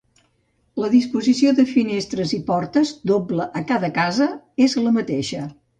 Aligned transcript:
La 0.83 0.89
disposició 0.93 1.51
de 1.59 1.67
finestres 1.73 2.33
i 2.39 2.41
portes, 2.49 2.95
doble 3.15 3.51
a 3.63 3.67
cada 3.75 3.95
casa, 4.03 4.31
és 4.69 4.81
la 4.85 5.01
mateixa. 5.03 5.51